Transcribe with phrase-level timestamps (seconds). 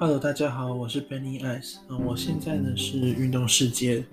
[0.00, 1.78] Hello，大家好，我是 Benny Ice。
[1.88, 4.04] 嗯，我现在呢是运动世界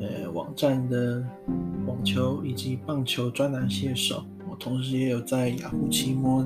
[0.00, 1.24] 呃网站的
[1.86, 4.24] 网球以及棒球专栏写手。
[4.50, 6.44] 我同时也有在雅虎奇摩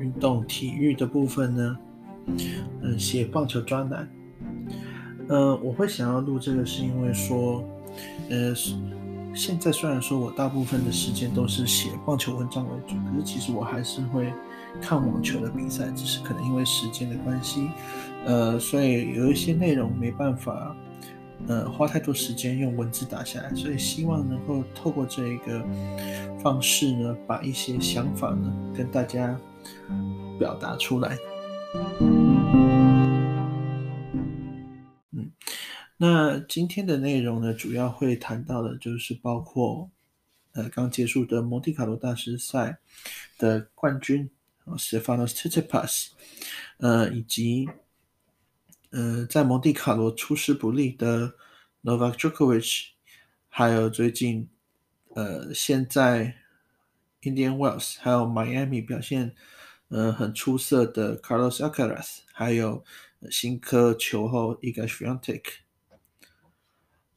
[0.00, 1.78] 运动体育的部分呢，
[2.80, 4.08] 嗯，写棒球专栏。
[5.28, 7.62] 呃，我会想要录这个是因为说，
[8.30, 8.54] 呃。
[9.34, 14.30] 现在虽然说我大部分的时间都是写棒球文章为主，可是其实我还是会
[14.80, 17.68] 看网球的比赛，只是可能因为时间的关系，
[18.24, 20.76] 呃，所以有一些内容没办法，
[21.46, 25.64] 呃，花太多时间用文字打下来，所以希望能够透过这一个
[26.40, 29.38] 方式呢，把一些想法呢跟大家
[30.38, 31.16] 表达出来。
[35.10, 35.30] 嗯
[35.98, 39.88] 那今天的内容呢，主要会谈到的就是包括，
[40.52, 42.78] 呃，刚结束的蒙地卡罗大师赛
[43.38, 44.28] 的冠军
[44.78, 46.10] 斯蒂法诺斯切帕斯，
[46.78, 47.68] 呃，以及
[48.90, 51.34] 呃，在蒙地卡罗出师不利的
[51.82, 52.88] Novak Djokovic，
[53.48, 54.48] 还有最近
[55.14, 56.36] 呃，现在
[57.22, 59.34] Indian Wells 还有 Miami 表现
[59.88, 62.84] 呃很出色的 Carlos Alcaraz，还有
[63.30, 65.42] 新科球后 Iga Swiatek。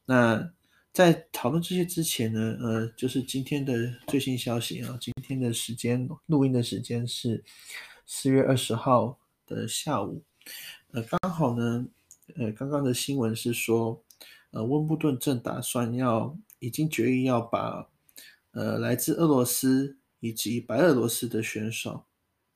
[0.04, 0.52] 那
[0.96, 7.44] 在讨论这些之前呢，呃，就是今天的最新消息啊，今天的时间录音的时间是
[8.06, 10.22] 四月二十号的下午，
[10.92, 11.86] 呃，刚好呢，
[12.36, 14.02] 呃，刚刚的新闻是说，
[14.52, 17.90] 呃，温布顿正打算要已经决议要把
[18.52, 22.06] 呃来自俄罗斯以及白俄罗斯的选手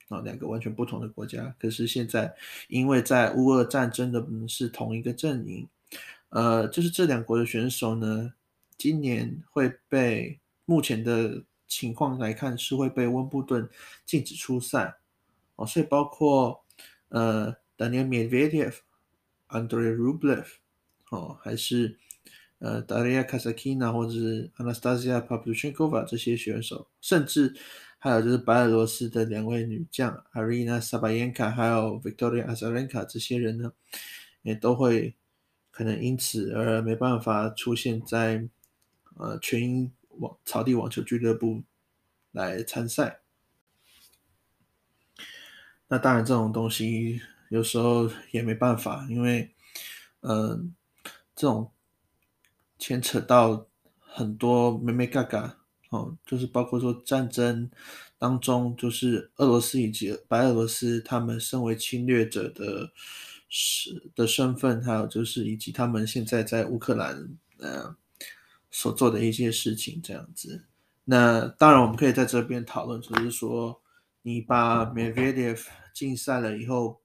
[0.09, 2.33] 啊，两个完全不同的国家，可是现在
[2.69, 5.67] 因为在乌俄战争的是同一个阵营。
[6.31, 8.33] 呃，就是这两国的选手呢，
[8.77, 13.69] 今年会被目前的情况来看是会被温布顿
[14.05, 14.95] 禁止出赛
[15.57, 16.63] 哦，所以包括
[17.09, 18.75] 呃，Daniil Medvedev、
[19.49, 20.45] Andrei Rublev
[21.09, 21.97] 哦，还是
[22.59, 27.53] 呃，Daria Kasatkina 或者是 Anastasia Pavlyuchenkova 这些选手，甚至
[27.99, 33.73] 还有就是白俄罗斯的两位女将 Arina Sabalenka 还有 Victoria Azarenka 这些人呢，
[34.43, 35.13] 也都会。
[35.71, 38.47] 可能因此而没办法出现在
[39.17, 41.63] 呃全英网草地网球俱乐部
[42.31, 43.21] 来参赛。
[45.87, 49.53] 那当然，这种东西有时候也没办法，因为
[50.19, 50.65] 嗯、呃，
[51.35, 51.71] 这种
[52.77, 53.65] 牵扯到
[53.99, 55.57] 很多眉眉角角
[55.89, 57.71] 哦，就是包括说战争
[58.19, 62.91] 当中，就是俄罗斯以及白俄罗斯他们身为侵略者的。
[63.53, 67.93] 是的身份，还有就是以及他们现在在乌克兰呃
[68.71, 70.63] 所做的一些事情这样子。
[71.03, 73.81] 那当然，我们可以在这边讨论，就是说
[74.21, 75.61] 你把 Medvedev
[75.93, 77.01] 禁赛了以后，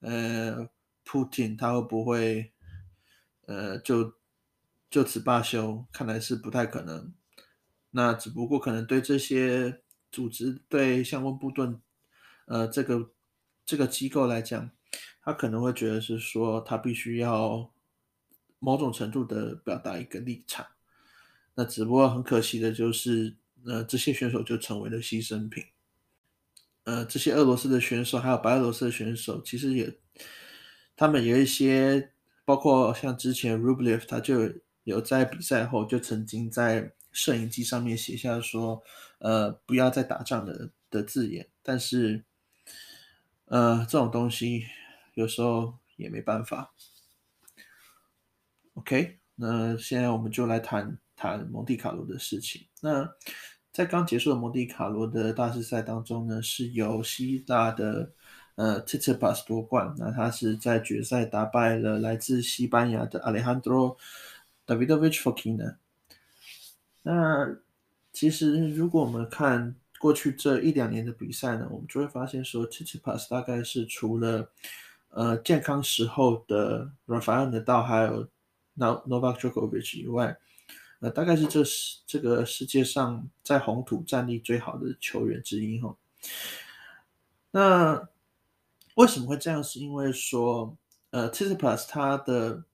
[0.00, 0.68] 呃
[1.06, 2.50] ，Putin 他会不会
[3.46, 4.14] 呃就
[4.90, 5.86] 就此罢休？
[5.92, 7.14] 看来是不太可能。
[7.92, 9.80] 那只不过可能对这些
[10.10, 11.80] 组织，对像温布顿
[12.46, 13.12] 呃这个
[13.64, 14.68] 这个机构来讲。
[15.24, 17.70] 他可能会觉得是说，他必须要
[18.58, 20.66] 某种程度的表达一个立场。
[21.54, 25.64] 那只不过很可惜的就是，呃，这些选手就成为了牺牲品。
[26.82, 29.96] 呃，这些俄罗斯的选手还有白俄罗斯的选手，其实也，
[30.94, 32.12] 他们有一些，
[32.44, 34.52] 包括像之前 Rublev，他就
[34.82, 38.82] 有在比赛后就曾经在摄影机上面写下说，
[39.20, 41.48] 呃，不要再打仗的的字眼。
[41.62, 42.22] 但是，
[43.46, 44.66] 呃，这种东西。
[45.14, 46.72] 有时候也没办法。
[48.74, 52.66] OK，那现在我们就来谈谈蒙地卡罗的事情。
[52.80, 53.08] 那
[53.72, 58.12] 在刚结束的蒙地卡罗的大师赛当中呢，是由希腊的
[58.56, 59.94] 呃 Titsipas 夺冠。
[59.98, 63.96] 那他是在决赛打败了来自西班牙的 Alejandro
[64.66, 65.76] Davidovich Fokina。
[67.02, 67.56] 那
[68.12, 74.50] 其实如果我们看过去这一两年的比赛呢，我们就会发现说 Titsipas 大概是除了
[75.16, 78.26] 呃，健康时候的 Rafael Nadal 还有
[78.76, 80.36] Novak Djokovic 以外，
[80.98, 85.96] 呃，大概是这是这个世界上在红土战力最好的球员之一哈。
[87.52, 88.08] 那
[88.96, 89.62] 为什么会这样？
[89.62, 90.76] 是因为说，
[91.10, 92.64] 呃 t i s i p a s 他的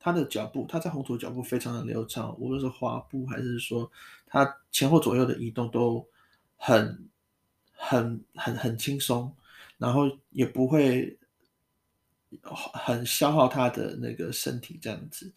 [0.00, 3.88] 他的脚步，他在红土脚步非常的流畅，无论是滑步还是说
[4.26, 6.04] 他前后左右的移动都
[6.56, 7.08] 很
[7.76, 9.32] 很很很轻松，
[9.78, 11.16] 然后也不会。
[12.42, 15.32] 很消耗他的那个身体，这样子。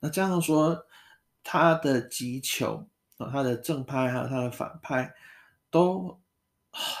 [0.00, 0.86] 那这样说，
[1.42, 2.88] 他的击球
[3.18, 5.12] 啊，他的正拍还有他的反拍
[5.70, 6.20] 都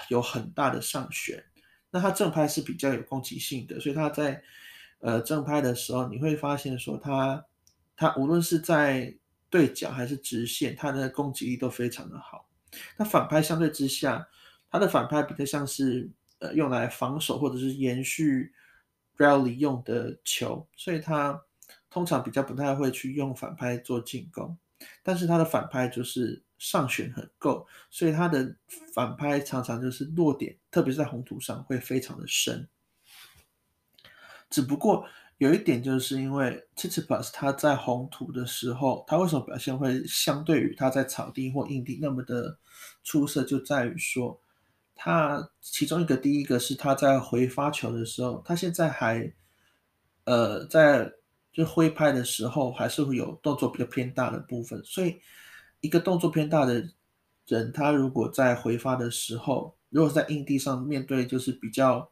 [0.08, 1.44] 有很大的上旋。
[1.90, 4.42] 那他正拍是比较有攻击性的，所以他在
[5.00, 7.44] 呃正拍的时候，你会发现说他
[7.96, 9.14] 他无论是在
[9.50, 12.48] 对角还是直线，他的攻击力都非常的好。
[12.96, 14.26] 那反拍相对之下，
[14.70, 16.08] 他的反拍比较像是
[16.38, 18.54] 呃用来防守或者是延续
[19.22, 21.40] rally 用的球，所以他
[21.88, 24.58] 通常比较不太会去用反拍做进攻。
[25.02, 28.56] 但是他的反拍就是上旋很够，所以他的
[28.92, 32.68] 反拍常常就是落点，特别是在红土上会非常的深。
[34.50, 35.06] 只不过
[35.38, 42.58] 有一点，就是因为 t i t i p a s 他在红土的时候，他为什么表现会相对于他在草地或硬地那么的
[43.04, 44.40] 出色，就在于说，
[44.94, 49.32] 他其中一个第一个是他在回发球的时候，他现在还
[50.24, 51.12] 呃在。
[51.54, 55.20] 就挥拍的时候，还是会有动作比较偏大的部分，所以
[55.82, 56.82] 一个动作偏大的
[57.46, 62.10] 人，他如果在回发的时候，如果是在硬地上面对就是比较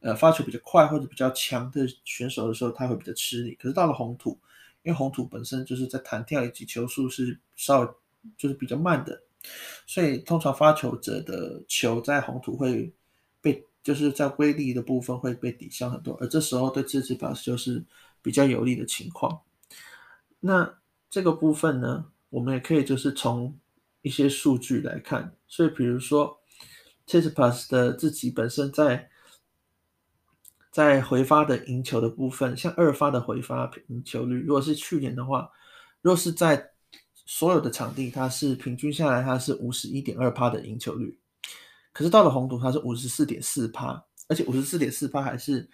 [0.00, 3.54] 呃发球比较快或者比较强的选手的时候，他会比较吃力。
[3.54, 4.38] 可是到了红土，
[4.82, 7.86] 因为红土本身就是在弹跳以及球速是稍
[8.36, 9.18] 就是比较慢的，
[9.86, 12.92] 所以通常发球者的球在红土会
[13.40, 17.84] 被就是在威力的部分会被抵消很多，而这时候对自己表示就是。
[18.24, 19.42] 比较有利的情况，
[20.40, 20.78] 那
[21.10, 23.54] 这个部分呢，我们也可以就是从
[24.00, 25.36] 一些数据来看。
[25.46, 26.40] 所以，比如说
[27.06, 29.10] ，Tsitsipas 的自己本身在
[30.70, 35.50] 在回发的赢球的部分，像二发的回发赢球率，如果是去年的话，
[36.00, 36.70] 若是在
[37.24, 41.18] 所有的场地，它是平均下来它是五十一点二趴的赢球率，
[41.92, 45.68] 可是到了红土，它是五十四点四趴，而且五十四点四趴还是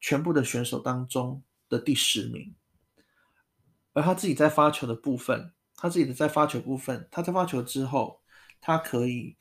[0.00, 2.54] 全部的选手当中的第十名，
[3.92, 8.20] 而他自己在发球的部分，他自己的在发球部分，他在发球之后，
[8.60, 9.36] 他可以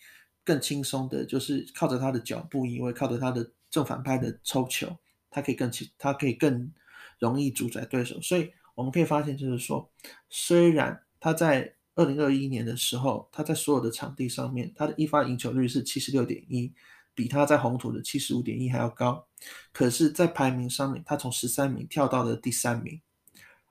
[0.46, 4.96] 更轻松的，就是靠着他的脚步，因为靠着他的正反拍的抽球，
[5.30, 6.72] 他可以更轻，他可以更
[7.20, 8.20] 容易主宰对手。
[8.22, 9.92] 所以我们可以发现，就是说，
[10.30, 16.74] 虽然他在二零二一年的时候，他在所有的场地上面，他的一发赢球率是七十六点一。
[17.16, 19.28] 比他在红土的七十五点一还要高，
[19.74, 23.02] 可是，在排名上面，他从十三名跳到了第三名。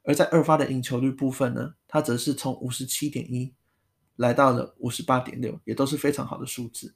[0.02, 3.54] 而在二发的赢球率部分呢，他则是从五十七点一
[4.16, 6.94] 来到了五十八点六，也都是非常好的数字。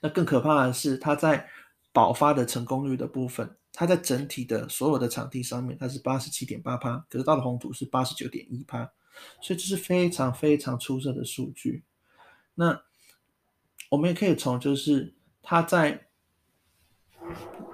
[0.00, 1.48] 那更可怕的是，他在
[1.90, 8.84] 保发的成功率的部分，他在整体的所有的场地上面，他是八十七点八趴，可是到了红土是八十九点一趴，
[9.40, 11.82] 所以这是非常非常出色的数据。
[12.56, 12.82] 那
[13.88, 16.08] 我们也可以从就是他在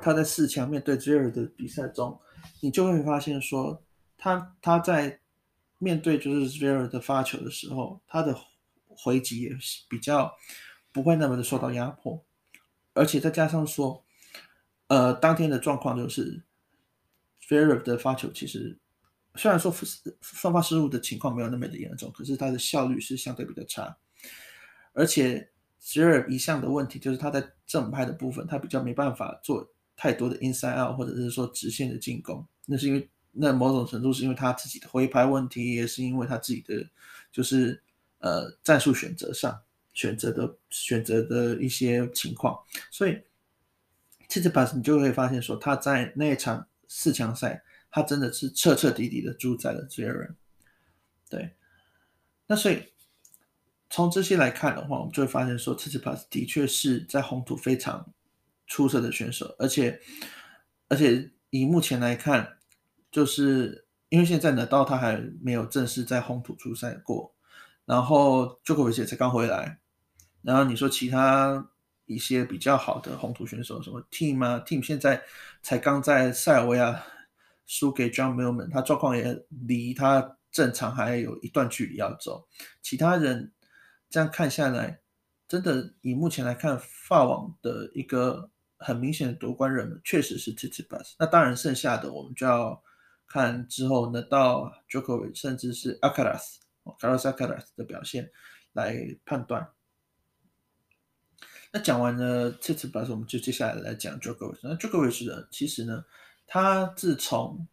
[0.00, 2.16] 他在四强面对 Zverev 的比赛中，
[2.60, 3.82] 你就会发现说
[4.16, 5.18] 他他在
[5.78, 8.38] 面对就是 Zverev 的发球的时候，他的
[8.86, 10.32] 回击也是比较
[10.92, 12.24] 不会那么的受到压迫，
[12.92, 14.05] 而且再加上说，
[14.88, 16.42] 呃，当天的状况就是
[17.40, 18.76] f e r r e 的发球其实
[19.34, 19.74] 虽然说
[20.20, 23.96] 双发失误的情况没有那么的严重，可是他的效率是相对比较差，
[24.92, 25.50] 而且。
[25.78, 32.44] 十二一项的问题就是他在正拍的部分，他比较没办法做太多的 inside out 或者是说直线的进攻。
[32.64, 36.84] 那是因为那某种程度是因为他自己的挥拍问题，也是因为他自己的
[37.30, 37.80] 就是
[38.18, 39.56] 呃战术选择上
[39.92, 42.58] 选择的选择的一些情况。
[42.90, 43.16] 所以
[44.28, 50.34] 其实把你就会发现说他在那一场四强赛，他真的是彻彻底底的主宰了 Zverev。
[51.28, 51.54] 对，
[52.46, 52.92] 那所以。
[53.88, 58.12] 从这些来看的话，我们就会发现说，Tsitsipas 的确是在红土非常
[58.66, 60.00] 出色的选手，而且
[60.88, 62.58] 而且以目前来看，
[63.12, 67.32] 就是因为现在呢，到他还没有正式在红土出赛过，
[67.84, 69.78] 然后 j o k o v i c 才刚回来，
[70.42, 71.70] 然后你说其他
[72.06, 75.22] 一些比较好的红土选手，什么 Team 啊，Team 现在
[75.62, 77.02] 才刚在塞尔维亚
[77.66, 82.48] 输给 John Millman，他状况也离他正常还有一段距离要走，
[82.80, 83.52] 其他人。
[84.08, 85.00] 这样看下来，
[85.48, 88.48] 真的以目前来看，法网的一个
[88.78, 91.14] 很明显的夺冠热门确实是 Tsitsipas。
[91.18, 92.80] 那当然，剩下的我们就要
[93.26, 98.30] 看之后呢，到 Djokovic 甚至是 Acaras，Carasacaras 的表现
[98.74, 99.68] 来判断。
[101.72, 104.58] 那讲完了 Tsitsipas，我们就接下来来讲 Jokovic。
[104.62, 106.04] 那 Jokovic 呢，其实呢，
[106.46, 107.66] 他自从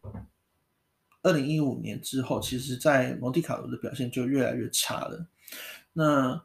[1.22, 5.26] 二零一五年之后，其实在蒙地卡罗的表现就越来越差了。
[5.92, 6.44] 那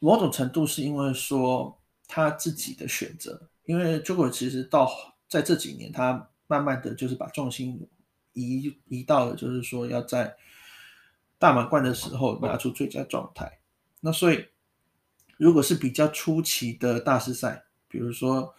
[0.00, 4.90] 某种程度是因为说他自己的选择，因为 Jokovic 其实到
[5.28, 7.88] 在这几年，他慢慢的就是把重心
[8.32, 10.36] 移移到了，就是说要在
[11.38, 13.60] 大满贯的时候拿出最佳状态。
[14.00, 14.46] 那所以
[15.36, 18.54] 如果是比较初期的大师赛，比如说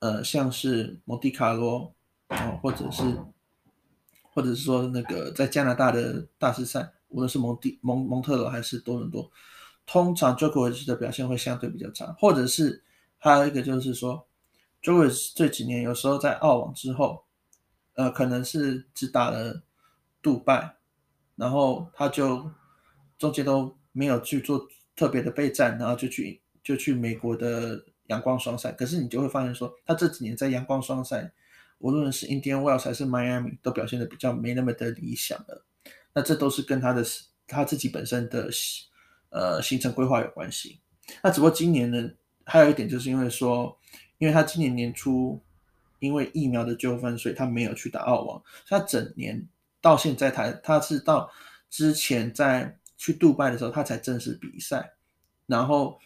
[0.00, 1.94] 呃像是蒙地卡罗
[2.28, 3.02] 哦，或者是
[4.32, 9.30] 或者是说那个在加拿大的大师赛，无论是蒙地蒙蒙特罗还是多伦多，
[9.86, 12.82] 通常 j o k o v i c 的表现会相对比较差，或者是
[13.18, 14.26] 还有一个就是说。
[14.82, 17.22] j o k o v i c 这几年有时候在澳网之后，
[17.92, 19.62] 呃，可能是只打了
[20.22, 20.76] 杜拜，
[21.36, 22.50] 然后他就
[23.18, 24.66] 中间都没有去做
[25.00, 28.70] 特别的备战，然后就去就去美国的阳光双赛。
[28.72, 31.32] 可是你就会发现说，他这几年在阳光双赛，
[31.78, 35.64] 无论是 Indian Wells 还是 Miami，都表现的比较没那么的理想了。
[36.12, 37.02] 那这都是跟他的
[37.46, 38.50] 他自己本身的
[39.30, 40.80] 呃行程规划有关系。
[41.22, 42.10] 那只不过今年呢，
[42.44, 43.74] 还有一点就是因为说。
[44.20, 45.40] 因为他今年年初
[45.98, 48.42] 因为疫苗的纠纷，所以他没有去打澳网。
[48.68, 49.48] 他整年
[49.80, 51.30] 到现在，他他是到
[51.70, 54.92] 之前在去杜拜的时候，他才正式比赛，
[55.46, 55.98] 然后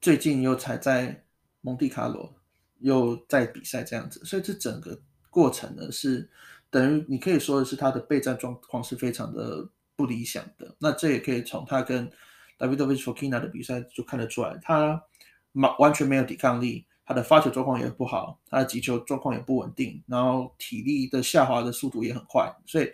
[0.00, 1.22] 最近又才在
[1.60, 2.34] 蒙地卡罗
[2.78, 4.24] 又在比赛这样子。
[4.24, 6.30] 所以这整个过程呢，是
[6.70, 10.74] 等于你可以说的是他的备战状况是非常的不理想的。
[10.78, 12.10] 那这也可以从他跟
[12.58, 15.04] Davidovich Fokina 的比赛就看得出来，他
[15.52, 16.86] 完完全没有抵抗力。
[17.04, 22.88] 他的发球状况也不好，他的击球状况也不稳定，然后体力的下滑的速度也很快，所以，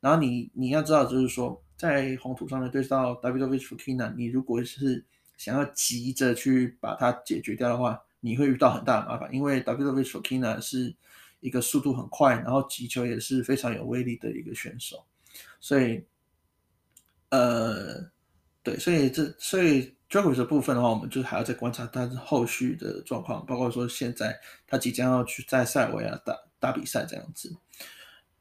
[0.00, 5.02] 然后你你要知道，就是说在红土上面对到 Davidovich Fokina，你如果是
[5.38, 10.94] 想要急着去把它解决掉的话，你会遇到很大的麻烦，因为 Davidovich Fokina 是
[11.40, 15.02] 一个速度很快，然后击球也是非常有威力的一个选手，
[15.58, 16.04] 所以，
[17.30, 18.10] 呃，
[18.62, 19.94] 对，所以这所以。
[20.10, 27.56] Djokovic 的部分的话，我们就是还要再观察他后续的状况，包括说现在他即将要去在塞尔维亚打打比赛这样子。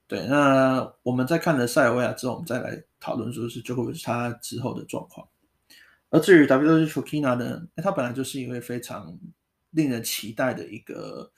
[0.09, 5.29] 对，那我们在看了塞尔维亚之后，我们再来讨论说是 Djokovic 他之后的状况。
[6.09, 9.15] 而至于 w 是属 kina 呢，他本来就是一位非常
[9.69, 11.31] 令人期待的一个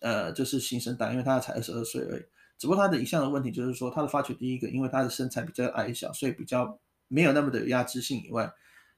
[0.00, 2.22] 呃，就是新生代，因为他才二十二岁而已。
[2.56, 6.78] 只不过他的一项的问题就是说，他的发球第一个，因为他的身材比较矮小，所以比较
[7.08, 8.48] 没有那么的有压制性以外。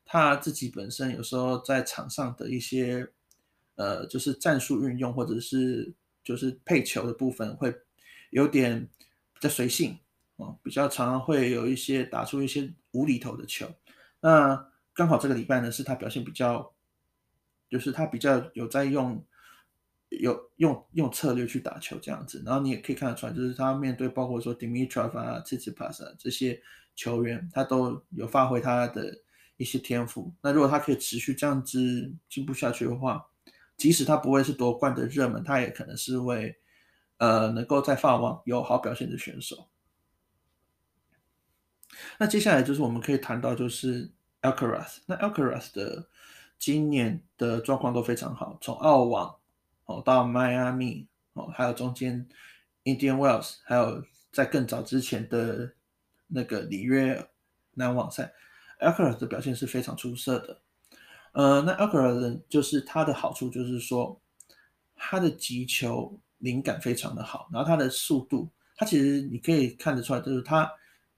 [0.05, 3.09] 他自己本身有时候在场上的一些，
[3.77, 7.75] 呃，就是战术运用或者是就是配球的部分会
[8.29, 8.87] 有点
[9.37, 9.99] 比较随性
[10.37, 13.67] 啊，比较常常会有一些打出一些无厘头的球。
[14.21, 16.75] 那刚好这个礼拜呢，是他表现比较，
[17.71, 19.25] 就是他比较有在用
[20.09, 22.43] 有用用策略去打球这样子。
[22.45, 26.61] 然后你也可以看得出来，就是他面对包括说 Dimitrov 啊、Tsitsipas 啊这些
[26.95, 29.23] 球员，他都有发挥他的。
[29.59, 33.27] 一些天赋，那如果他可以持续这样子进步下去的话，
[33.79, 36.55] 即使他不会是夺冠的热门，他也可能是会
[37.19, 39.69] 呃能够在法网有好表现的选手。
[42.19, 44.11] 那接下来就是我们可以谈到就是
[44.43, 46.09] Alcaraz，那 Alcaraz 的
[46.59, 49.37] 今年的状况都非常好，从澳网
[49.85, 52.29] 哦到迈阿密哦，还有中间
[52.85, 55.75] Indian Wells，还有在更早之前的
[56.27, 57.29] 那个里约
[57.73, 58.33] 男网赛。
[58.79, 60.61] Alcaraz 的表现是非常出色的，
[61.33, 64.21] 呃，那 Alcaraz 就是他的好处就是说，
[64.95, 70.71] 他的击球灵感非常的好，然后他的速度，他其实你可以看得出来，就是他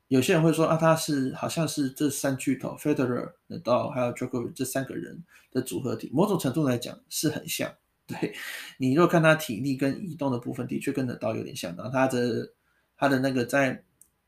[0.08, 7.72] 有些人会说啊，他是好像是这三巨头 Federer、Nadal 还有 Djokovic 这三个人的组合体，某种程度来讲是很像。
[8.06, 8.34] 对，
[8.78, 12.52] 你如果看他体力跟移动的部分，的确跟 Nadal 有点像，然后他的
[12.96, 13.82] 他的那个在。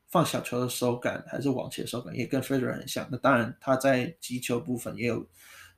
[0.09, 5.25] 放小球的手感还是网前手感也跟 Federer 很像，那当然他在击球部分也有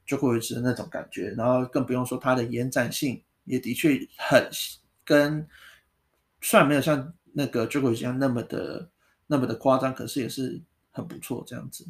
[0.08, 4.50] Djokovic 的那种感觉，然后更不用说他的延展性也的确很
[5.04, 5.48] 跟，
[6.42, 8.90] 虽然没有像那个 j o k e r 一样那么的
[9.28, 11.88] 那么的夸张，可是也是很不错这样子。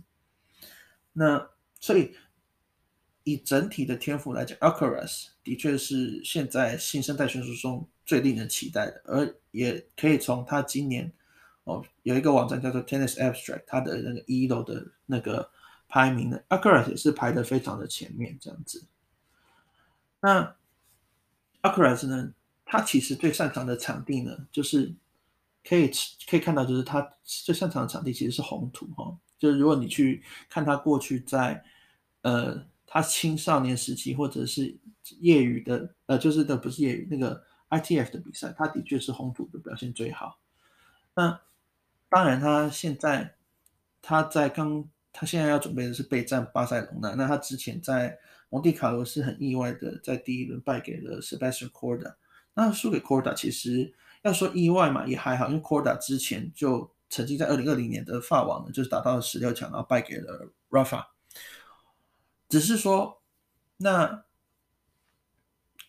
[1.14, 2.16] 那所以
[3.24, 11.12] 以整体的天赋来讲，Alcaraz 的确是现在新生代选手中最令人期待的，而也可以从他今年。
[11.66, 15.50] 哦，有一个网站叫做 Tennis Abstract，它的那个一楼的那个
[15.88, 18.86] 排名呢，Alcaraz 也是排得非常的前面这样子。
[20.20, 20.58] 那
[21.62, 22.34] Alcaraz 呢，
[22.74, 24.92] 他其实最擅长的场地呢，就是
[25.64, 25.92] 可以
[26.28, 29.18] 可以看到，就是他最擅长的场地其实是红土哈、哦。
[29.38, 31.64] 就是如果你去看他过去在
[32.24, 34.76] 呃他青少年时期或者是
[35.20, 40.40] 业余的呃，就是的不是业余那个 ITF 的比赛，他的确是红土的表现最好。
[41.14, 41.40] 那
[42.10, 43.36] 当然，他现在
[44.02, 47.14] 他在刚，他现在要准备的是备战巴塞隆纳。
[47.14, 48.18] 那他之前在
[48.50, 52.16] 蒙地卡罗是很意外的，在第一轮败给了 Sebastian Korda。
[52.54, 61.06] 那输给 Corda 其实要说意外嘛，也还好，因为 Corda 之前就曾经在二零二零年的法网呢，就是打到了十六强，然后败给了 Rafa。
[62.50, 63.22] 只是说，
[63.78, 64.26] 那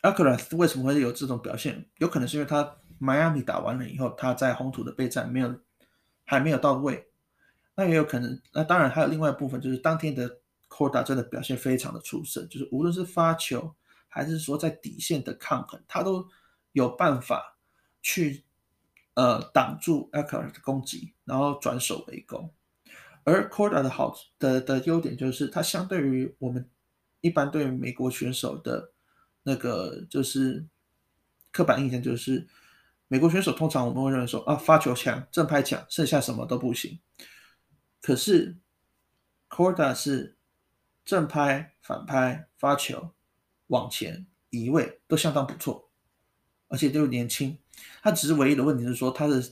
[0.02, 1.86] Alcaraz 为什么会有这种表现？
[1.98, 5.60] 有可能是因为他迈阿密打完了以后，他在红土的备战没有
[6.24, 7.08] 还没有到位。
[7.74, 13.74] 那也有可能，那当然还有另外一部分，就是当天的 Corda 真的表现非常的出色，就是无论是发球
[14.08, 16.26] 还是说在底线的抗衡，他都
[16.74, 17.56] 有办法
[18.02, 18.44] 去
[19.14, 22.52] 呃挡住 Alcaraz 的攻击，然后转守为攻。
[23.24, 26.68] 而 Korda 的好的的优点就是，它相对于我们
[27.22, 28.92] 一般对于美国选手的
[29.44, 30.66] 那个就是
[31.50, 32.46] 刻板印象，就是
[33.08, 36.98] 美国选手通常我们会认为说啊，发球强，正拍强，剩下什么都不行。
[38.02, 38.58] 可是
[39.48, 40.36] Korda 是
[41.04, 43.14] 正拍、反拍、发球、
[43.68, 45.83] 往前移位都相当不错，
[46.68, 47.56] 而且都年轻。
[48.02, 49.42] 他只是唯一的问题是说他的。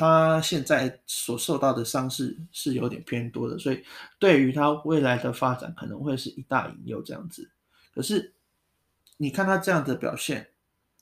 [0.00, 3.84] 他现在所受到的伤势是有点偏多的，所以
[4.20, 7.50] 对于他未来的发展可能会是一大隐忧这样子。
[7.92, 8.32] 可是
[9.16, 10.50] 你看他这样的表现，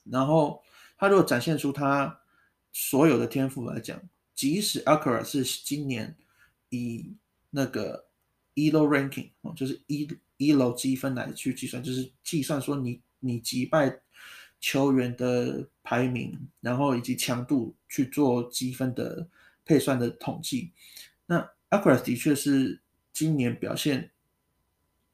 [0.03, 0.63] 然后
[0.97, 2.21] 他如果展现出他
[2.73, 4.01] 所有的天赋来讲，
[4.33, 6.17] 即使 Alcaraz 是今年
[6.69, 7.15] 以
[7.51, 8.07] 那个
[8.55, 10.07] ELO ranking 哦，就是一
[10.39, 14.01] ELO 积分来去计算，就是计算说你你击败。
[14.59, 19.27] 球员的排名，然后以及强度去做积分的
[19.63, 20.73] 配算的统计。
[21.25, 21.37] 那
[21.69, 22.81] a c r a s 的确是
[23.13, 24.11] 今年表现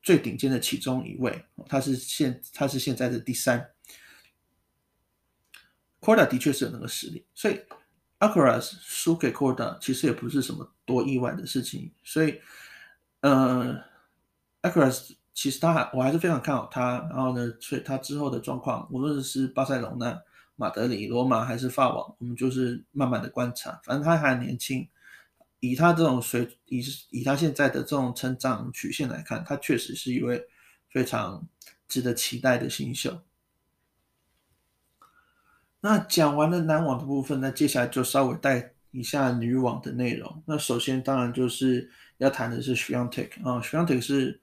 [0.02, 3.72] 最顶尖的其中一位，他是现他是现在的第三。
[6.00, 7.60] Korda 的确是有那个实力，所以
[8.20, 11.92] a c r a s 输给 Korda 其实也不是什么多意外的事情。
[12.04, 12.42] 所以，
[13.22, 13.84] 呃
[14.62, 15.16] a c r a s。
[15.34, 20.22] 其实他还我还是非常看好他，然后呢，所以他之后的状况，无论是巴塞隆纳、
[20.56, 23.82] 马德里、罗马还是法网，我们就是慢慢的观察。
[23.84, 24.88] 反正他还年轻，
[25.60, 30.46] 以他这种水，以以他现在的这种成长曲线来看，他确实是一位
[30.92, 31.44] 非常
[31.88, 33.20] 值得期待的新秀。
[35.82, 40.44] 那讲完了男网的部分，那接下来就稍微带一下女网的内容。
[40.46, 44.40] 那首先当然就是要谈的是 Swiatek 啊，Swiatek 是。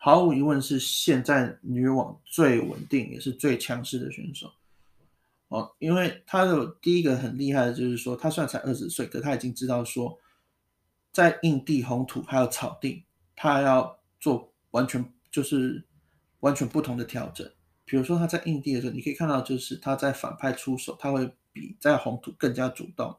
[0.00, 4.50] 毫无疑问是现在女网最稳定也是最强势的选手
[5.48, 10.16] 哦，因为他的第一个很厉害的就是说，他虽然才二十岁，可他已经知道说，
[11.10, 15.84] 在硬地、红土还有草地，他要做完全就是
[16.40, 17.50] 完全不同的调整。
[17.84, 23.16] 比如说他在硬地的时候，你可以看到就是他在反拍出手，他会比在红土更加主动，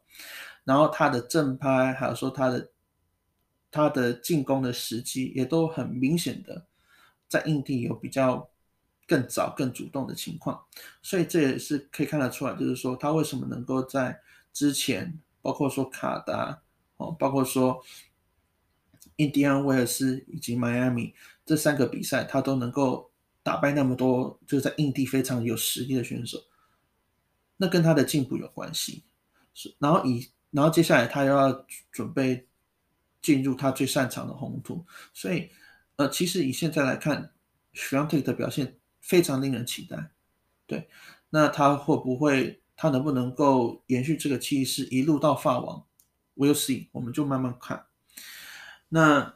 [0.64, 2.72] 然后他的正拍还有说他的
[3.70, 6.68] 他的进攻的时机也都很明显的。
[7.30, 8.50] 在印地有比较
[9.08, 10.66] 更早、更主动的情况，
[11.02, 14.20] 所以这也是可以看得出来，就是说他为什么能够在
[14.52, 16.62] 之前，包括说卡达
[16.98, 17.82] 哦，包括说
[19.18, 21.14] 印第安威尔斯以及迈阿密
[21.46, 23.12] 这三个比赛，他都能够
[23.44, 26.40] 打败那么多就是在印地非常有实力的选手，
[27.58, 29.04] 那跟他的进步有关系。
[29.54, 32.48] 是，然后以然后接下来他又要准备
[33.22, 35.50] 进入他最擅长的红土，所以。
[36.00, 37.34] 呃，其实以现在来看
[37.74, 40.12] ，Swiatek 的表现非常令人期待。
[40.66, 40.88] 对，
[41.30, 45.86] 那他会不会，他能不能够延续这个气势，一路到法网
[46.38, 47.88] ？We'll see，我们就慢慢看。
[48.88, 49.36] 那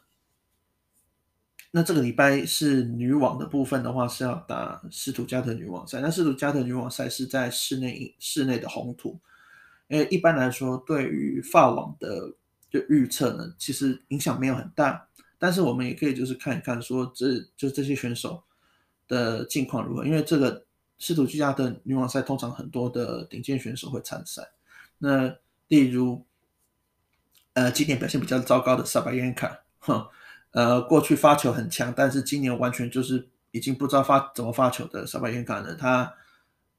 [1.71, 5.99] 那这个礼拜是女网的部分的话，是要打斯图加特女网赛。
[5.99, 9.19] 那斯图加特女网赛是在室内室内的红土，
[9.89, 12.33] 因为一般来说，对于法网的
[12.69, 15.09] 就预测呢，其实影响没有很大。
[15.43, 18.41] 但是我们也可以就是看一看，说这就这些选手
[19.09, 20.65] 的近况如何，因为这个
[20.97, 24.41] 斯图加特女网赛通常很多的顶尖选手会参赛。
[24.99, 25.35] 那
[25.67, 26.25] 例如，
[27.55, 30.07] 呃，今年表现比较糟糕的萨巴耶卡，哼，
[30.51, 36.13] 呃，过去发球很强，但是今年完全就是已经不知道发怎么发球的萨巴耶卡呢，他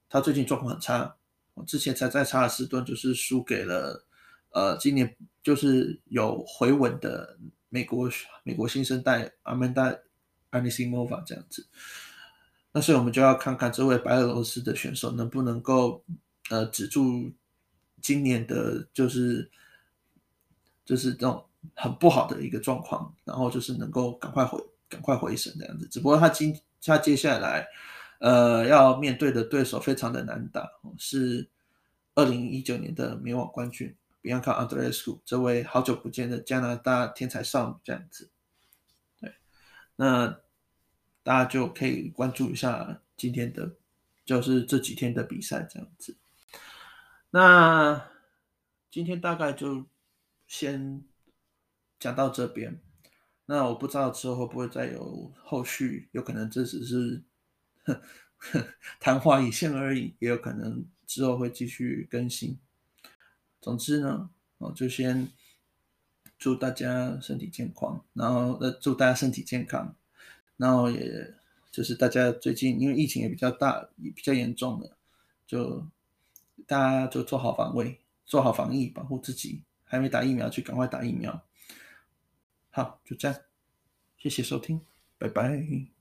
[0.09, 1.15] 他最近状况很差，
[1.53, 4.07] 我之前才在查尔斯顿就是输给了，
[4.53, 7.37] 呃，今年就是有回稳的。
[7.75, 8.09] 美国
[8.45, 9.93] 美国新生代阿曼达
[10.51, 11.67] 安尼西莫娃这样子，
[12.71, 16.05] 那所以我们就要看看这位白俄罗斯的选手能不能够
[16.51, 17.33] 呃止住
[18.01, 19.51] 今年的，就是
[20.85, 25.89] 就是这种很不好的一个状况，然后就是能够赶快回赶快回神这样子。
[25.89, 27.67] 只不过他今他接下来
[28.21, 30.65] 呃要面对的对手非常的难打，
[30.97, 31.49] 是
[32.15, 33.93] 二零一九年的美网冠军。
[34.25, 38.31] Bianca Andreescu 这位好久不见的加拿大天才少女，这样子，
[39.21, 39.35] 对，
[39.97, 40.41] 那
[41.23, 43.77] 大家就可以关注一下今天的，
[44.25, 46.17] 就是这几天的比赛这样子。
[47.33, 48.11] 那
[48.91, 49.85] 今天大概就
[50.47, 51.05] 先
[51.99, 52.81] 讲到这边。
[53.45, 57.23] 那我不知道之后会不会再有后续，有可能这只是
[58.99, 62.59] 昙花一现而已，也有可能之后会继续更新。
[63.65, 65.33] 总之呢，我就先
[66.39, 69.97] 祝大家身体健康，然后呃祝大家身体健康，
[70.59, 71.35] 然后也
[71.71, 74.99] 就是大家最近因为疫情也比较大，也比较严重了，
[75.47, 75.83] 就
[76.67, 79.63] 大家就做好防卫，做好防疫，保护自己。
[79.87, 81.43] 还没打疫苗，去赶快打疫苗。
[82.71, 83.39] 好，就这样，
[84.19, 84.81] 谢谢收听，
[85.17, 85.94] 拜拜。